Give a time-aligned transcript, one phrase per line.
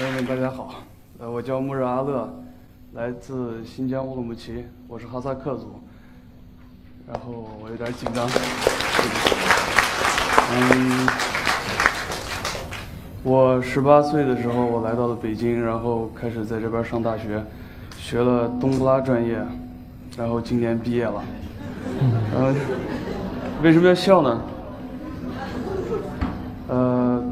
[0.00, 0.76] 朋友们，大家好，
[1.18, 2.26] 呃，我叫穆热阿勒，
[2.94, 5.78] 来自新疆乌鲁木齐，我是哈萨克族，
[7.06, 8.26] 然后我有点紧张。
[10.52, 11.06] 嗯，
[13.22, 17.44] 我十八岁的时候，我来到了北京，然后开始在这边上大学，
[17.98, 19.38] 学了冬不拉专业，
[20.16, 21.22] 然后今年毕业了。
[22.32, 22.58] 然后
[23.62, 24.40] 为什么要笑呢？
[26.68, 27.22] 呃，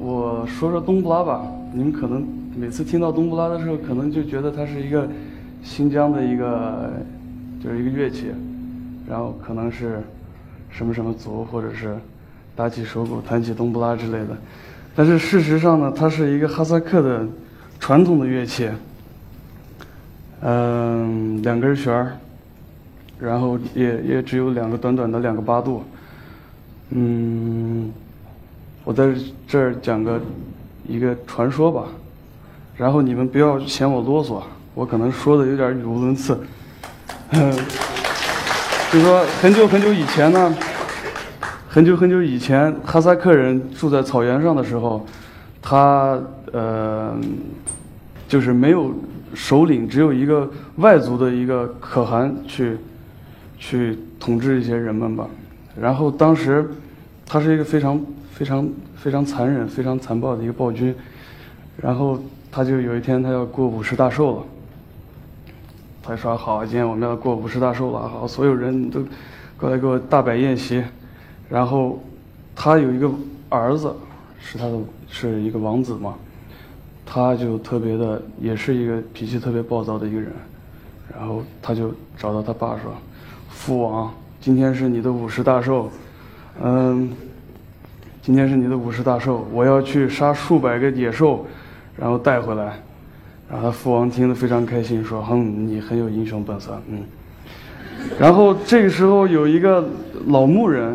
[0.00, 1.42] 我说说冬不拉吧。
[1.78, 5.08] 你们可能每次听到冬不拉的时候，可能就觉得它是一个
[5.62, 6.90] 新疆的一个，
[7.62, 8.32] 就是一个乐器，
[9.08, 10.00] 然后可能是
[10.70, 11.96] 什么什么族，或者是
[12.56, 14.36] 打起手鼓弹起冬不拉之类的。
[14.96, 17.24] 但是事实上呢，它是一个哈萨克的
[17.78, 18.68] 传统的乐器。
[20.40, 22.16] 嗯，两根弦儿，
[23.20, 25.84] 然后也也只有两个短短的两个八度。
[26.90, 27.88] 嗯，
[28.82, 29.14] 我在
[29.46, 30.20] 这儿讲个。
[30.88, 31.84] 一个传说吧，
[32.76, 34.42] 然后你们不要嫌我啰嗦，
[34.74, 36.40] 我可能说的有点语无伦次。
[37.32, 37.52] 嗯，
[38.90, 40.54] 就说很久很久以前呢，
[41.68, 45.06] 很久很久以前，哈萨克人住在草原上的时候，
[45.60, 46.18] 他
[46.52, 47.14] 呃，
[48.26, 48.90] 就是没有
[49.34, 52.78] 首领，只有一个外族的一个可汗去
[53.58, 55.28] 去统治一些人们吧。
[55.78, 56.70] 然后当时
[57.26, 58.00] 他是一个非常
[58.38, 58.68] 非常。
[59.00, 60.92] 非常残忍、非常残暴的一个暴君，
[61.76, 62.18] 然后
[62.50, 64.44] 他就有一天他要过五十大寿了，
[66.02, 69.04] 他说：“好，今天我们要过五十大寿了，好，所有人都
[69.56, 70.82] 过来给我大摆宴席。”
[71.48, 72.02] 然后
[72.56, 73.08] 他有一个
[73.48, 73.94] 儿子，
[74.40, 74.76] 是他的
[75.08, 76.16] 是一个王子嘛，
[77.06, 80.32] 他就特别的，也是一个脾气特别暴躁的一个人，
[81.16, 82.92] 然后他就找到他爸说
[83.48, 85.88] ：“父王，今天是你的五十大寿，
[86.60, 87.08] 嗯。”
[88.28, 91.46] 今天是你的五十大寿，我要去杀数百个野兽，
[91.96, 92.78] 然后带回来。
[93.48, 97.02] 然后他父王听得非常开心，说：“哼，你很有英雄本色。”嗯。
[98.20, 99.82] 然后这个时候有一个
[100.26, 100.94] 老牧人，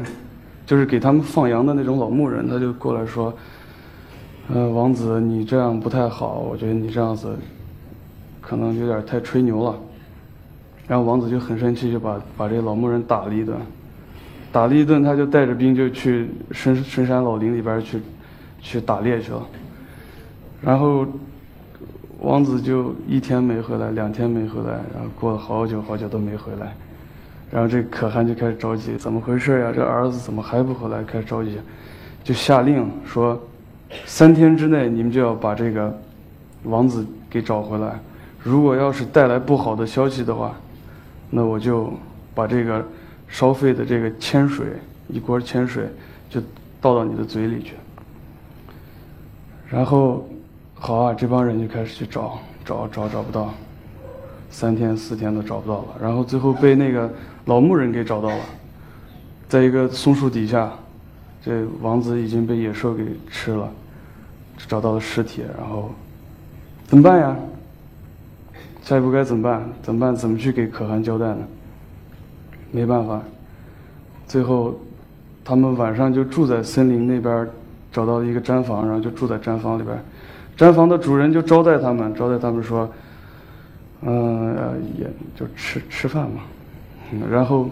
[0.63, 3.33] 就是给他们放羊的那种老牧人，他就过来说
[4.53, 7.35] ：“呃，王子，你这样不太好，我觉得你这样子
[8.41, 9.75] 可能有点太吹牛了。”
[10.87, 13.57] 然后王子就很生气，就把把这老牧人打了一顿。
[14.53, 17.99] 打了一顿，他就带着兵就去深深山老林里边去，
[18.61, 19.43] 去打猎去了。
[20.61, 21.07] 然后
[22.19, 26.71] 王子就一天没回来，两天没回来，然后过了好久好久都没回来。
[27.49, 29.71] 然后这可汗就开始着急，怎么回事呀？
[29.75, 31.03] 这儿子怎么还不回来？
[31.03, 31.57] 开始着急，
[32.23, 33.41] 就下令说，
[34.05, 35.99] 三天之内你们就要把这个
[36.65, 37.99] 王子给找回来。
[38.43, 40.53] 如果要是带来不好的消息的话，
[41.31, 41.91] 那我就
[42.35, 42.85] 把这个。
[43.33, 44.67] 烧沸的这个铅水，
[45.09, 45.87] 一锅铅水
[46.29, 46.39] 就
[46.79, 47.73] 倒到你的嘴里去。
[49.67, 50.29] 然后，
[50.75, 53.51] 好啊，这帮人就开始去找，找找找不到，
[54.51, 55.87] 三天四天都找不到了。
[55.99, 57.11] 然后最后被那个
[57.45, 58.45] 老牧人给找到了，
[59.49, 60.71] 在一个松树底下，
[61.43, 63.67] 这王子已经被野兽给吃了，
[64.67, 65.41] 找到了尸体。
[65.57, 65.91] 然后
[66.85, 67.35] 怎么办呀？
[68.83, 69.67] 下一步该怎么办？
[69.81, 70.15] 怎么办？
[70.15, 71.47] 怎么去给可汗交代呢？
[72.73, 73.21] 没办法，
[74.25, 74.73] 最后，
[75.45, 77.47] 他们晚上就住在森林那边，
[77.91, 79.95] 找到一个毡房，然后就住在毡房里边。
[80.57, 82.89] 毡房的主人就招待他们，招待他们说
[84.01, 84.55] ：“嗯，
[84.97, 86.41] 也就吃吃饭嘛。
[87.29, 87.69] ”然后，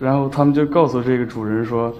[0.00, 1.94] 然后他们就告诉这个主人说：“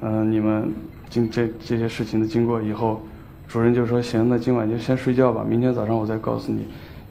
[0.00, 0.72] 嗯，你们
[1.10, 3.02] 经这这些事情的经过以后，
[3.48, 6.68] 主人就说：行，那今晚就先睡觉吧，明天早上我再告诉你，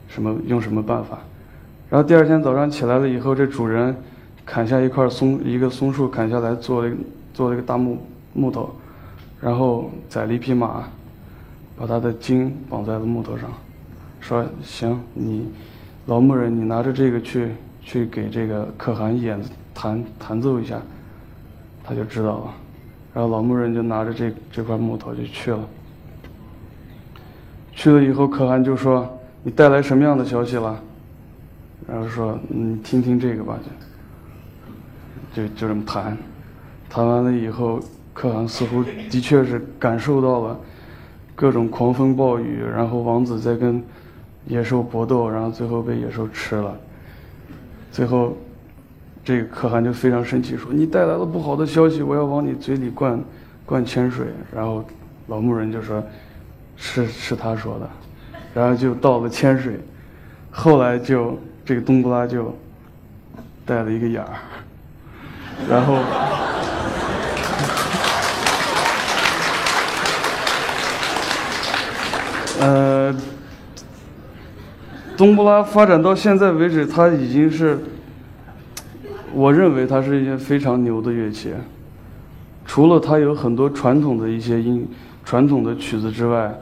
[0.08, 1.18] 什么用什么办法。”
[1.92, 3.94] 然后第二天早上起来了以后，这主人
[4.46, 6.90] 砍下一块松一个松树砍下来做了
[7.34, 7.98] 做了一个大木
[8.32, 8.74] 木头，
[9.42, 10.84] 然后宰了一匹马，
[11.76, 13.50] 把他的筋绑在了木头上，
[14.20, 15.52] 说行，你
[16.06, 17.50] 老牧人，你拿着这个去
[17.82, 19.38] 去给这个可汗演
[19.74, 20.80] 弹弹奏一下，
[21.84, 22.54] 他就知道了。
[23.12, 25.60] 然后老牧人就拿着这这块木头就去了。
[27.72, 29.06] 去了以后，可汗就说
[29.44, 30.82] ：“你带来什么样的消息了？”
[31.86, 33.58] 然后说：“你听听这个吧。”
[35.34, 36.16] 就就就这么弹，
[36.90, 37.80] 弹完了以后，
[38.12, 40.60] 可汗似乎的确是感受到了
[41.34, 43.82] 各种狂风暴雨，然后王子在跟
[44.46, 46.76] 野兽搏斗，然后最后被野兽吃了。
[47.90, 48.36] 最后，
[49.24, 53.18] 这个可汗就非常生气，说：“你带来了不好的消息，我要往你嘴里灌
[53.64, 54.84] 灌铅水。”然后
[55.28, 56.02] 老牧人就说
[56.76, 57.90] ：“是是他说的。”
[58.52, 59.80] 然后就倒了铅水，
[60.50, 61.38] 后来就。
[61.72, 62.54] 这个冬不拉就
[63.64, 64.28] 带了一个眼儿
[65.66, 65.96] 然后
[72.60, 73.16] 呃
[75.16, 77.78] 冬不拉发展到现在为止它已经是
[79.32, 81.54] 我认为它是一件非常牛的乐器。
[82.66, 84.86] 除了它有很多传统的一些音
[85.24, 86.54] 传统的曲子之外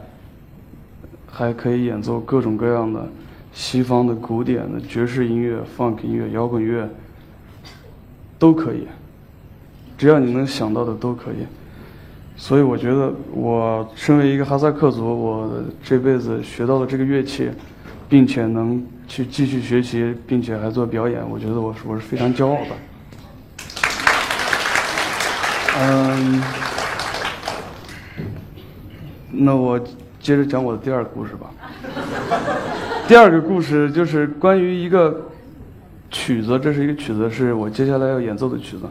[1.29, 3.09] 还可以演奏各种各样的
[3.52, 6.88] 西方的古典的爵士音乐、funk 音乐、摇滚乐，
[8.38, 8.87] 都可以。
[9.99, 11.47] 只要你能想到的都可以。
[12.37, 17.50] 所以我觉得，我身为一个哈萨克族，我这辈子学到了这个乐器，
[18.08, 22.70] 并且能去继续学习，并且还做表演，我觉得我是我是非常骄傲的。
[25.82, 26.43] 嗯，
[29.31, 29.79] 那我
[30.19, 31.50] 接着讲我的第二个故事吧。
[33.11, 35.23] 第二个故事就是关于一个
[36.12, 38.85] 曲子，这是一个曲子，是我接下来要演奏的曲子。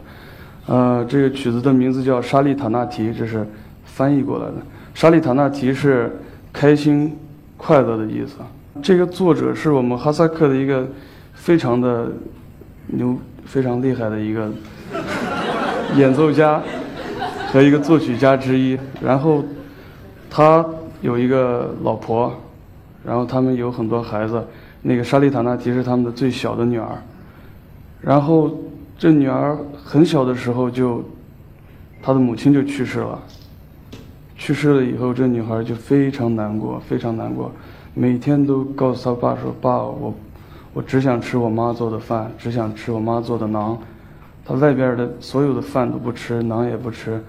[0.66, 3.48] 呃，这个曲子的名字叫《沙利塔纳提》，这是
[3.82, 4.56] 翻译过来的。
[4.92, 6.14] 沙利塔纳提是
[6.52, 7.16] 开心、
[7.56, 8.36] 快乐的意思。
[8.82, 10.86] 这个作者是我们哈萨克的一个
[11.32, 12.12] 非常的
[12.88, 14.50] 牛、非常厉害的一个
[15.96, 16.60] 演奏家
[17.50, 18.78] 和一个作曲家之一。
[19.00, 19.42] 然后
[20.28, 20.62] 他
[21.00, 22.38] 有一个老婆，
[23.04, 24.44] 然后他们有很多孩子。
[24.82, 26.88] 那个沙利塔纳提是他们的最小的女儿。
[28.00, 28.50] 然后。
[29.00, 31.02] 这女儿很小的时候就，
[32.02, 33.18] 她的母亲就去世了。
[34.36, 37.50] 去世了以后，这女孩就非常难过，非常难过，
[37.94, 40.12] 每天都告诉她爸说：“爸，我，
[40.74, 43.78] 我只想吃我妈做的饭，只想吃我妈做的馕。
[44.44, 47.24] 她外边的所有的饭都不吃，馕也不吃。”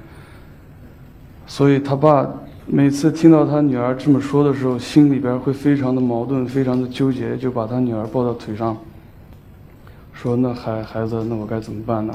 [1.47, 2.29] 所以，他爸
[2.67, 8.77] 每次听到他女儿这么说的时候，心里边会非常的矛盾，非常的纠结，就把他女儿抱到腿上。
[10.13, 12.13] 说那孩孩子，那我该怎么办呢？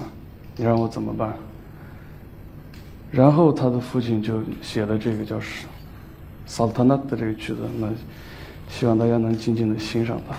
[0.56, 1.34] 你让我怎么办？
[3.10, 5.36] 然后他的父亲就写了这个叫
[6.46, 7.88] 《萨特纳》的这个曲子，那
[8.68, 10.36] 希望大家能静静的欣赏它。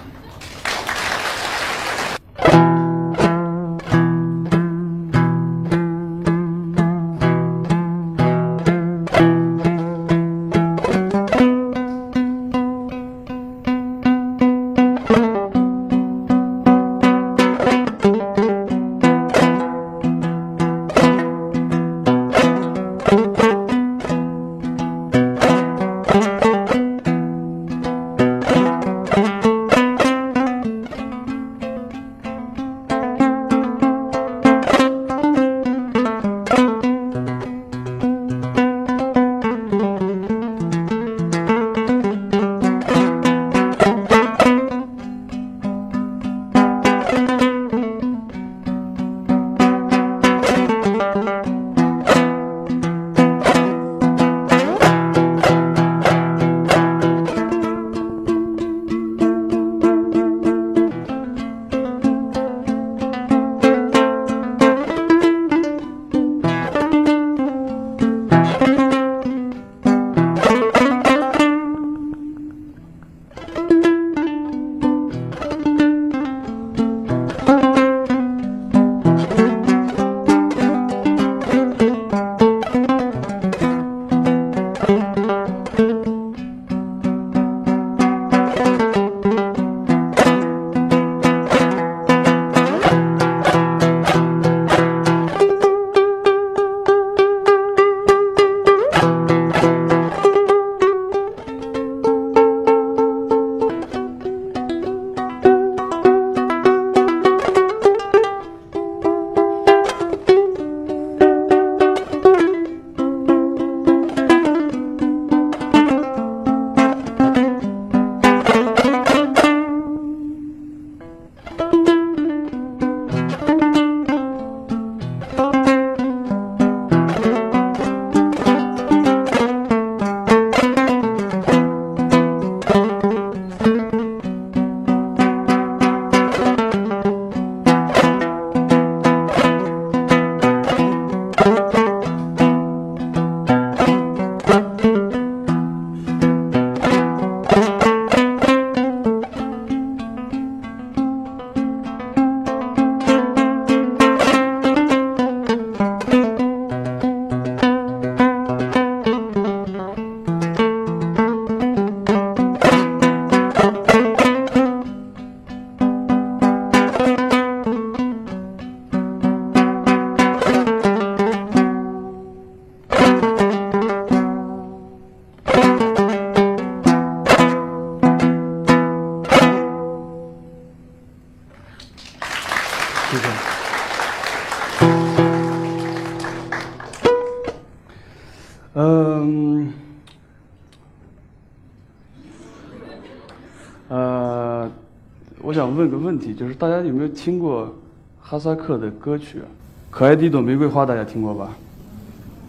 [196.18, 197.74] 题，就是大家有没有听过
[198.22, 199.42] 哈萨克的歌曲？
[199.90, 201.50] 可爱的一朵玫瑰花大家听过吧？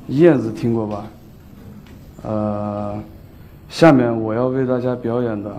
[0.08, 1.06] 燕子听过吧？
[2.22, 3.00] 呃，
[3.68, 5.54] 下面我要为大家表演的，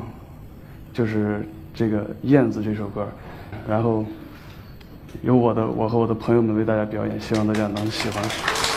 [0.93, 3.07] 就是这个《燕子》这首歌，
[3.67, 4.03] 然后
[5.21, 8.68] 由我的我和我的朋友们为大家表演，希望大家能喜欢。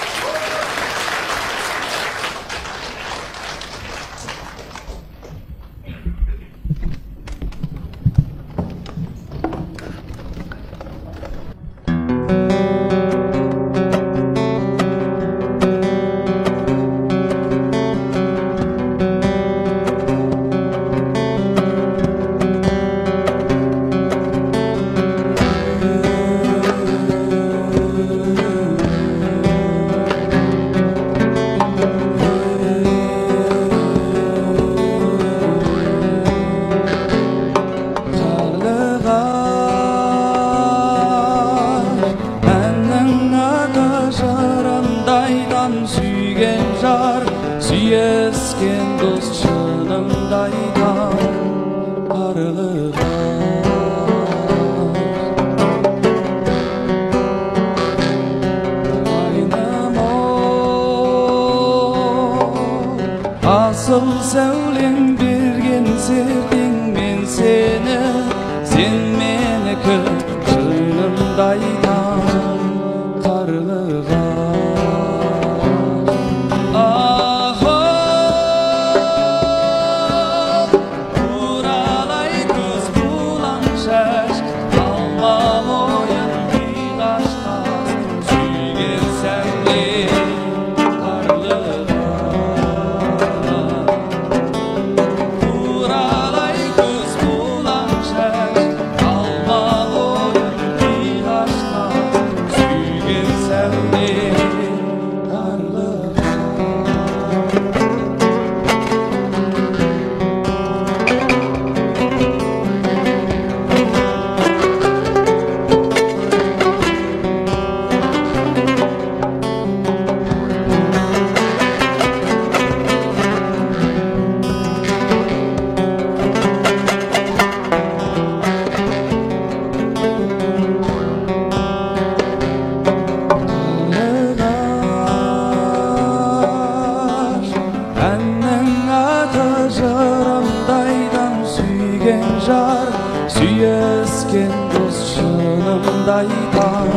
[146.06, 146.88] Dağı'ndaydan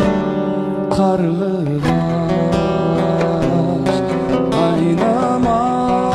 [0.98, 1.68] karlılar
[4.52, 6.12] kaynamam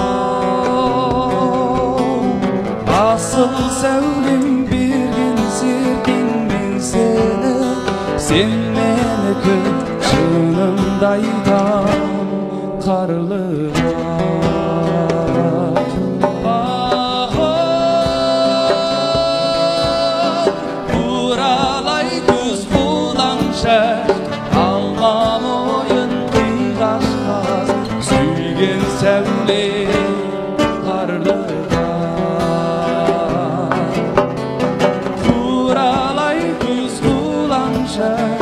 [3.01, 3.49] Asıl
[3.81, 7.55] sevdim bir gün sirkin bin seni.
[8.19, 11.85] Sen beni kıçınımdaydan
[12.85, 13.75] karlılar
[37.91, 38.40] 之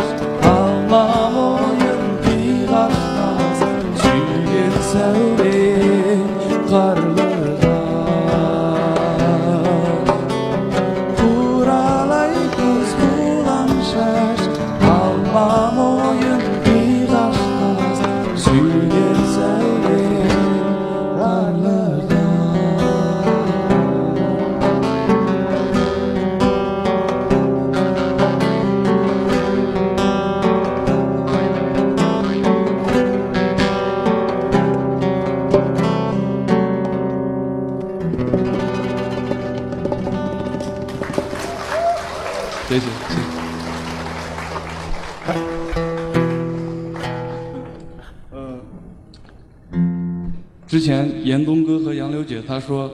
[51.79, 52.91] 和杨柳姐她说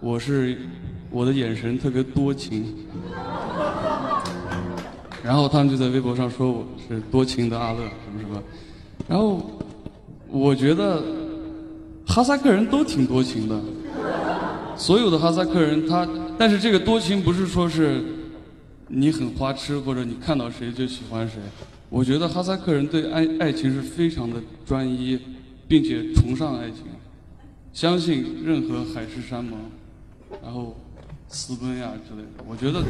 [0.00, 0.58] 我是
[1.10, 2.74] 我的眼神特别多情，
[5.22, 8.42] 然后他们就在微博上说我是多情的阿乐什么什么，
[9.08, 9.40] 然后
[10.28, 11.02] 我觉得
[12.06, 13.60] 哈萨克人都挺多情的，
[14.76, 16.06] 所有的哈萨克人他，
[16.38, 18.04] 但是这个多情不是说是
[18.88, 21.40] 你很花痴或者你看到谁就喜欢谁，
[21.88, 25.18] 我觉得哈萨克人对爱爱情是非常的专一。
[25.68, 26.84] 并且崇尚爱情，
[27.76, 29.58] 相信任何海誓山盟，
[30.42, 30.74] 然后
[31.28, 32.42] 私奔呀之类的。
[32.48, 32.82] 我觉得，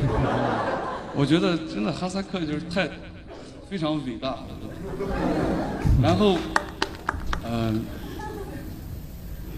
[1.12, 2.88] 我觉得真的哈萨克就是太
[3.68, 4.46] 非常伟大了。
[6.00, 6.38] 然后，
[7.44, 7.82] 嗯，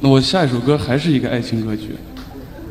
[0.00, 1.90] 那我下一首歌还是一个爱情歌曲，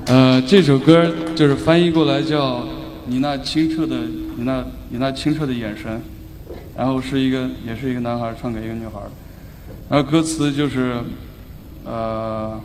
[0.07, 2.61] 呃，这首歌就是翻译过来叫
[3.05, 3.99] 《你那清澈的
[4.35, 5.91] 你那你那清澈的眼神》。
[6.75, 8.99] 然后是一个，也是一个男孩唱给一个女孩，
[9.89, 10.95] 然后歌词就是，
[11.87, 12.59] 呃，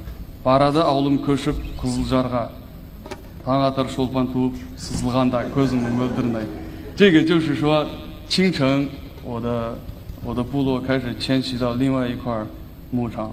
[6.97, 7.87] 这个就是说，
[8.29, 8.89] 清晨
[9.25, 9.79] 我的
[10.25, 12.45] 我的部落开始迁徙到另外一块
[12.91, 13.31] 牧场，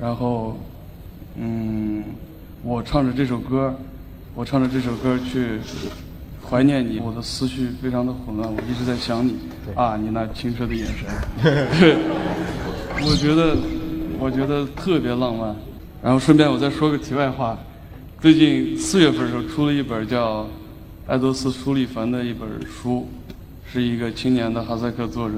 [0.00, 0.56] 然后，
[1.36, 2.04] 嗯，
[2.62, 3.74] 我唱着这首歌，
[4.34, 5.58] 我唱着这首歌去。
[6.48, 9.36] 怀念你，我的思绪非常的混乱，我一直在想你，
[9.76, 11.06] 啊，你那清澈的眼神，
[13.02, 13.56] 我觉得，
[14.20, 15.56] 我觉得特别浪漫。
[16.02, 17.58] 然后顺便我再说个题外话，
[18.20, 20.46] 最近四月份的时候出了一本叫
[21.06, 23.08] 艾多斯舒利凡的一本书，
[23.64, 25.34] 是一个青年的哈萨克作者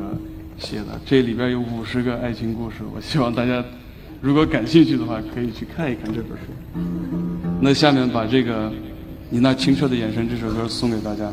[0.58, 3.64] 写的，这里边有五十个爱情故事，我希望大家
[4.20, 6.44] 如果感兴趣的话可以去看一看这本书。
[7.60, 8.70] 那下面把这个。
[9.34, 11.32] 你那清澈的眼神，这首歌送给大家。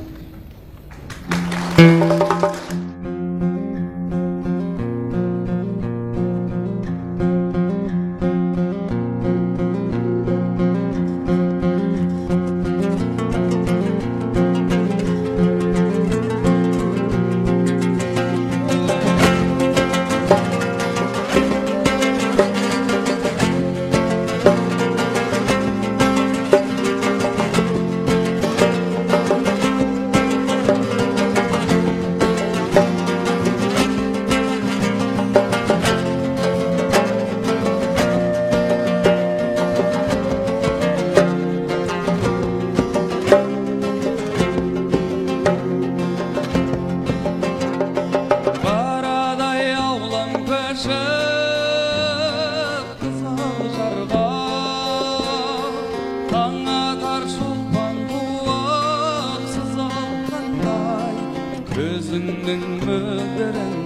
[62.50, 63.79] Gördün mü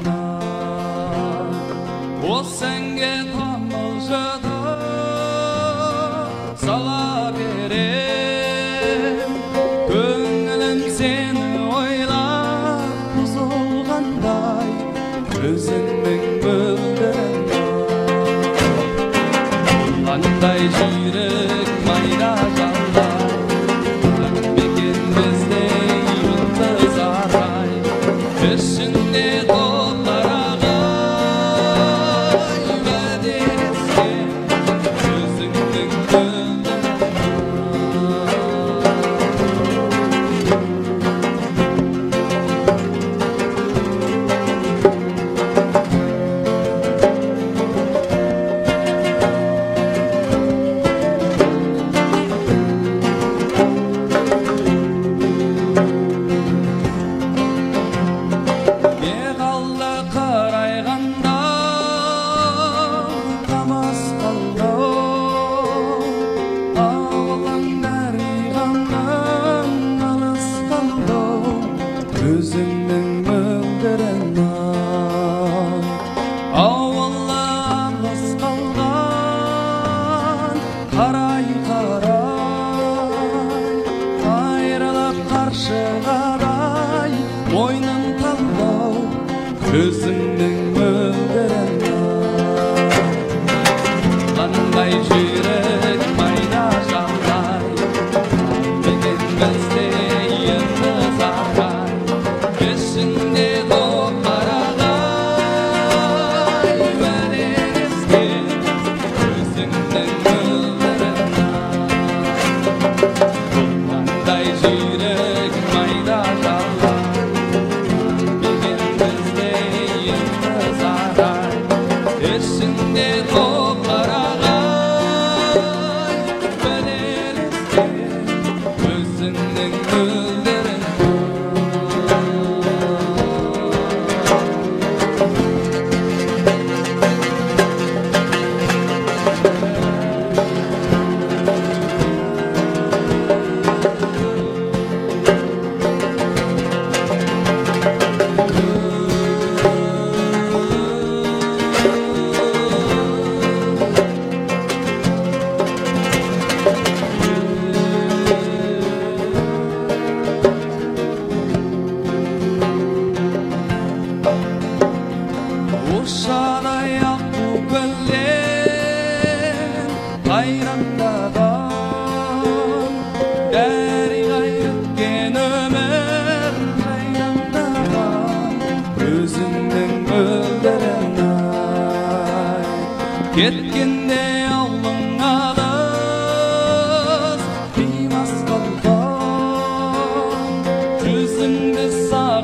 [89.73, 90.62] Isn't it?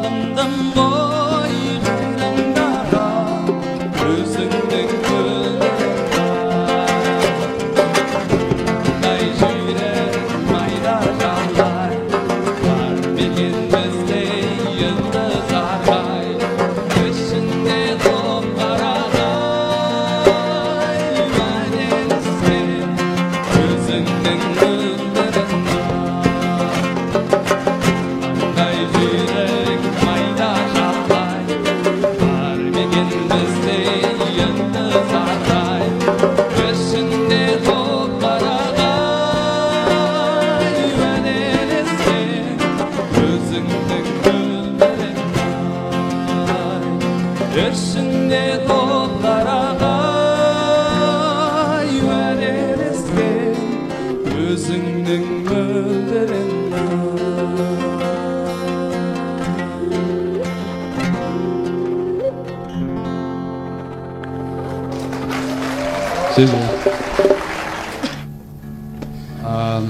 [0.09, 0.88] the both.
[54.59, 54.99] sing
[66.35, 66.53] 谢谢
[69.43, 69.81] 啊，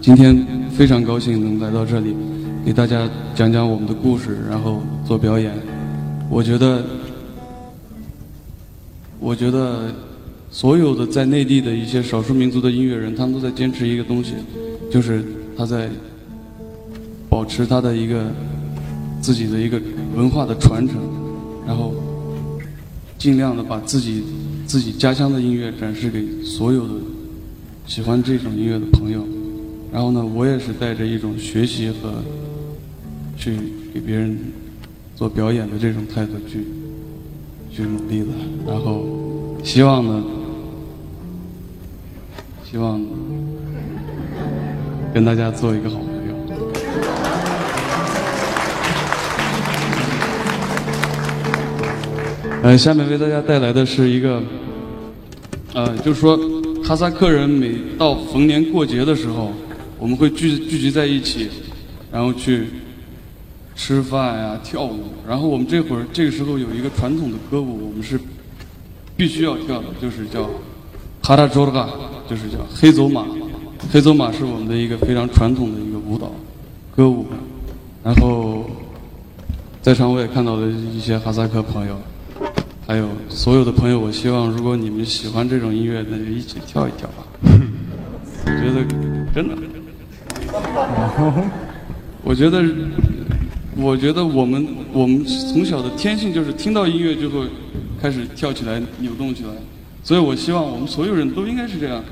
[0.00, 0.34] 今天
[0.70, 2.16] 非常高兴能来到这里，
[2.64, 5.52] 给大家讲讲我们的故事，然后做表演，
[6.30, 6.84] 我觉得
[9.18, 9.92] 我觉得。
[10.52, 14.34] 所有的在内地的一些少数民族的音乐人，他们都在坚持一个东西，
[14.90, 15.24] 就是
[15.56, 15.88] 他在
[17.30, 18.30] 保持他的一个
[19.22, 19.80] 自己的一个
[20.14, 20.96] 文化的传承，
[21.66, 21.94] 然后
[23.16, 24.22] 尽量的把自己
[24.66, 26.94] 自己家乡的音乐展示给所有的
[27.86, 29.26] 喜欢这种音乐的朋友。
[29.90, 32.12] 然后呢，我也是带着一种学习和
[33.38, 33.56] 去
[33.94, 34.38] 给别人
[35.16, 36.66] 做表演的这种态度去
[37.74, 38.26] 去努力的。
[38.66, 39.06] 然后
[39.64, 40.24] 希望呢，
[42.72, 42.98] 希望
[45.12, 46.34] 跟大家做一个好朋友。
[52.62, 54.42] 呃，下面为大家带来的是一个，
[55.74, 56.38] 呃，就是说，
[56.82, 59.52] 哈萨克人每到逢年过节的时候，
[59.98, 61.50] 我们会聚聚集在一起，
[62.10, 62.68] 然后去
[63.76, 65.12] 吃饭呀、跳舞。
[65.28, 68.18] 然后我们这会儿这个时候有一个传统的歌舞，我们是
[69.14, 70.48] 必须要跳的，就是叫
[71.22, 71.86] 哈达卓嘎，
[72.32, 73.26] 就是叫黑走马。
[73.92, 76.32] 黑走马是我们的一个非常传统的一个舞蹈
[76.96, 77.26] 歌舞。
[78.02, 78.64] 然后
[79.82, 81.96] 在场我也看到了一些哈萨克朋友。
[82.84, 87.24] 还有所有的朋友，我希望如果你们喜欢这种音乐，那就一起跳一跳吧。
[88.44, 88.84] 我觉得
[89.32, 89.56] 真的，
[92.24, 92.62] 我觉得，
[93.76, 97.46] 我觉得我们我们从小的天性就是听到音乐就会
[98.00, 99.50] 开始跳起来、扭动起来，
[100.02, 102.02] 所以我希望我们所有人都应该是这样，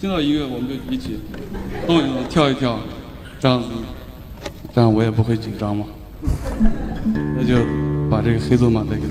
[0.00, 1.18] 听到音乐我们就一起
[1.84, 2.78] 动一动、跳一跳，
[3.40, 3.68] 这样子，
[4.72, 5.86] 这样我也不会紧张嘛。
[7.36, 7.56] 那就
[8.08, 9.08] 把这个黑走马再给他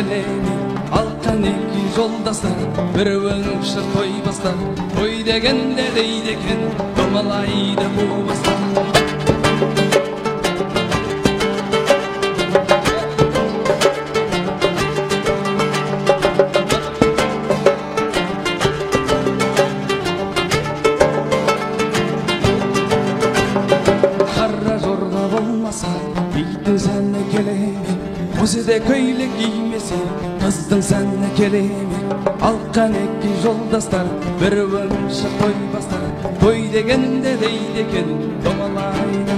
[0.00, 0.54] сәні келе ме
[0.96, 2.56] ал қанеки жолдастар
[2.94, 4.56] біреуің шыр той бастар
[4.96, 6.64] той дегенде дейді екен
[6.96, 7.86] домалайды
[8.28, 8.59] бастар
[33.70, 34.08] жолдастар
[34.40, 36.02] бір өмір шық той бастар
[36.40, 39.29] той дегенде дейді екен домалай.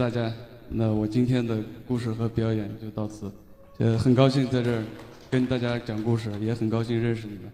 [0.00, 0.32] 大家。
[0.70, 3.30] 那我今天的故事和表演就到此。
[3.76, 4.82] 呃，很高兴在这儿
[5.30, 7.52] 跟大家讲故事，也很高兴认识你们。